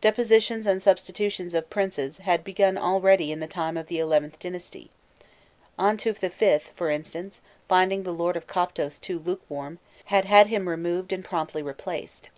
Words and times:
Depositions 0.00 0.66
and 0.66 0.82
substitutions 0.82 1.54
of 1.54 1.70
princes 1.70 2.18
had 2.18 2.42
begun 2.42 2.76
already 2.76 3.30
in 3.30 3.38
the 3.38 3.46
time 3.46 3.76
of 3.76 3.86
the 3.86 3.98
XIth 3.98 4.36
dynasty. 4.40 4.90
Antûf 5.78 6.18
V., 6.28 6.68
for 6.74 6.90
instance, 6.90 7.40
finding 7.68 8.02
the 8.02 8.10
lord 8.10 8.36
of 8.36 8.48
Koptos 8.48 8.98
too 9.00 9.20
lukewarm, 9.20 9.78
had 10.06 10.24
had 10.24 10.48
him 10.48 10.68
removed 10.68 11.12
and 11.12 11.24
promptly 11.24 11.62
replaced. 11.62 12.30